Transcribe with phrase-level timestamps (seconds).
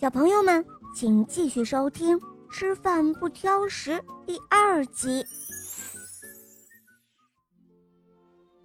[0.00, 2.16] 小朋友们，请继续收听
[2.52, 3.90] 《吃饭不挑食》
[4.24, 5.26] 第二集。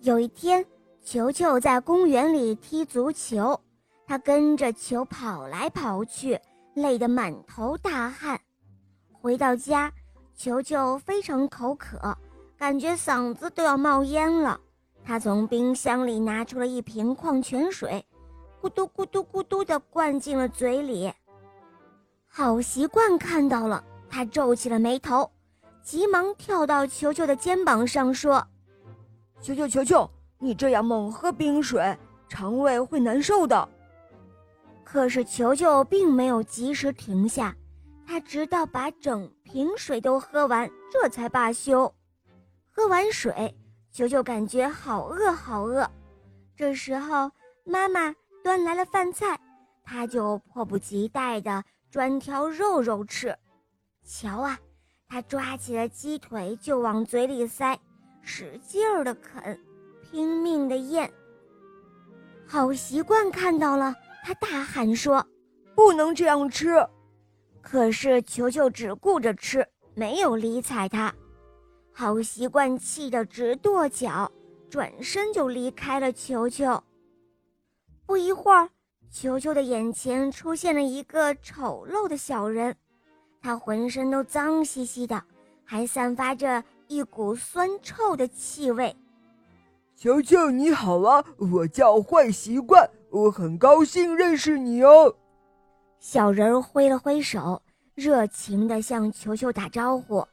[0.01, 0.63] 有一天，
[1.03, 3.59] 球球在公园里踢足球，
[4.05, 6.39] 他跟着球跑来跑去，
[6.75, 8.39] 累得满头大汗。
[9.11, 9.91] 回到家，
[10.35, 12.15] 球球非常口渴，
[12.55, 14.61] 感觉嗓子都要冒烟了。
[15.03, 18.05] 他从冰箱里拿出了一瓶矿泉水，
[18.61, 21.11] 咕嘟咕嘟咕嘟地灌进了嘴里。
[22.35, 25.29] 好习惯看到了，他皱起了眉头，
[25.83, 28.43] 急忙跳到球球的肩膀上说
[29.39, 31.95] ：“球球球球，你这样猛喝冰水，
[32.27, 33.69] 肠胃会难受的。”
[34.83, 37.55] 可是球球并没有及时停下，
[38.07, 41.93] 他直到把整瓶水都喝完，这才罢休。
[42.71, 43.55] 喝完水，
[43.91, 45.87] 球球感觉好饿好饿。
[46.55, 47.29] 这时候，
[47.63, 48.11] 妈妈
[48.43, 49.39] 端来了饭菜，
[49.83, 51.63] 他就迫不及待的。
[51.93, 53.37] 专挑肉肉吃，
[54.03, 54.59] 瞧啊，
[55.07, 57.79] 他抓起了鸡腿就往嘴里塞，
[58.23, 59.59] 使劲儿的啃，
[60.01, 61.13] 拼命的咽。
[62.47, 65.23] 好习惯看到了，他大喊说
[65.75, 66.83] ：“不能这样吃！”
[67.61, 69.63] 可是球球只顾着吃，
[69.93, 71.13] 没有理睬他。
[71.91, 74.31] 好习惯气得直跺脚，
[74.67, 76.83] 转身就离开了球球。
[78.07, 78.67] 不一会儿。
[79.13, 82.75] 球球的眼前出现了一个丑陋的小人，
[83.39, 85.23] 他浑身都脏兮兮的，
[85.63, 88.93] 还散发着一股酸臭的气味。
[89.95, 95.15] 球球你好啊，我叫坏习惯，我很高兴认识你哦。
[95.99, 97.61] 小人挥了挥手，
[97.93, 100.27] 热情地向球球打招呼。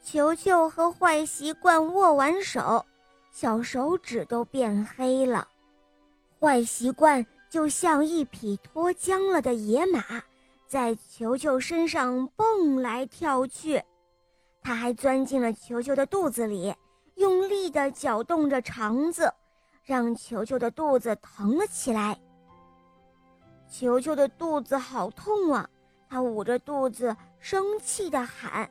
[0.00, 2.86] 球球和坏习惯握完手，
[3.32, 5.48] 小手指都变黑了。
[6.38, 7.26] 坏习惯。
[7.48, 10.02] 就像一匹脱缰了的野马，
[10.66, 13.82] 在球球身上蹦来跳去，
[14.60, 16.74] 它还钻进了球球的肚子里，
[17.14, 19.32] 用力地搅动着肠子，
[19.84, 22.20] 让球球的肚子疼了起来。
[23.70, 25.68] 球球的肚子好痛啊！
[26.08, 28.70] 他捂着肚子，生气地喊：“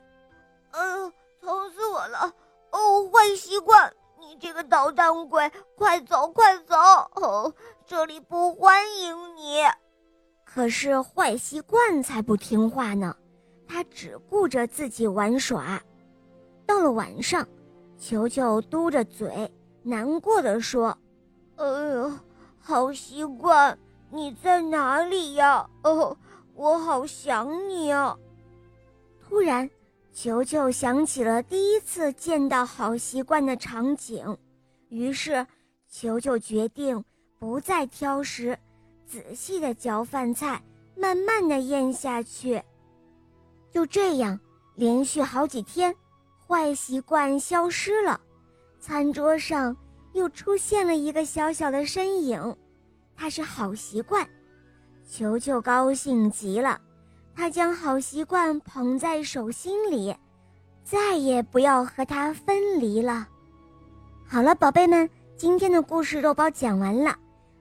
[0.71, 2.33] 哎呦，疼死我了！
[2.71, 3.93] 哦，坏习惯！”
[4.27, 6.75] 你这个捣蛋鬼，快走快走！
[6.75, 7.53] 哦，
[7.85, 9.61] 这里不欢迎你。
[10.43, 13.15] 可是坏习惯才不听话呢，
[13.67, 15.79] 他只顾着自己玩耍。
[16.65, 17.47] 到了晚上，
[17.99, 19.51] 球球嘟着嘴，
[19.83, 20.97] 难过的说
[21.57, 22.11] ：“哎呦，
[22.59, 23.77] 好习惯，
[24.09, 25.69] 你在哪里呀？
[25.83, 26.17] 哦，
[26.55, 28.17] 我好想你啊！”
[29.21, 29.69] 突然。
[30.15, 34.37] 球球想起了第一次见到好习惯的场景，
[34.87, 35.45] 于是
[35.89, 37.03] 球球决定
[37.37, 38.57] 不再挑食，
[39.05, 40.63] 仔细的嚼饭菜，
[40.95, 42.63] 慢慢的咽下去。
[43.69, 44.39] 就这样，
[44.75, 45.93] 连续好几天，
[46.47, 48.17] 坏习惯消失了，
[48.79, 49.75] 餐桌上
[50.13, 52.55] 又出现了一个小小的身影，
[53.17, 54.25] 他是好习惯。
[55.05, 56.79] 球球高兴极了。
[57.35, 60.15] 他将好习惯捧在手心里，
[60.83, 63.27] 再也不要和他分离了。
[64.25, 67.15] 好了，宝贝们，今天的故事肉包讲完了。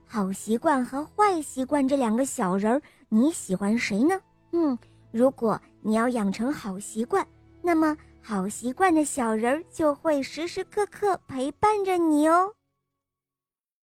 [0.07, 4.19] 好习惯和坏习惯这两个小人儿，你喜欢谁呢？
[4.53, 4.79] 嗯，
[5.11, 7.27] 如果你要养成好习惯，
[7.61, 12.55] 那么好习惯的小人儿就会时时刻刻陪伴着你哦。